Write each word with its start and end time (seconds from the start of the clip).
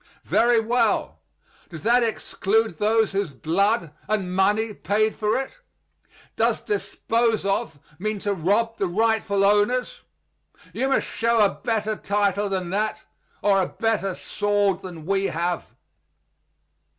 Very 0.25 0.59
well. 0.59 1.19
Does 1.69 1.83
that 1.83 2.01
exclude 2.01 2.79
those 2.79 3.11
whose 3.11 3.33
blood 3.33 3.91
and 4.07 4.33
money 4.35 4.73
paid 4.73 5.15
for 5.15 5.37
it? 5.37 5.59
Does 6.35 6.63
"dispose 6.63 7.45
of" 7.45 7.79
mean 7.99 8.17
to 8.21 8.33
rob 8.33 8.77
the 8.77 8.87
rightful 8.87 9.45
owners? 9.45 10.01
You 10.73 10.89
must 10.89 11.05
show 11.05 11.41
a 11.45 11.49
better 11.53 11.95
title 11.95 12.49
than 12.49 12.71
that, 12.71 13.03
or 13.43 13.61
a 13.61 13.67
better 13.67 14.15
sword 14.15 14.81
than 14.81 15.05
we 15.05 15.25
have. 15.25 15.67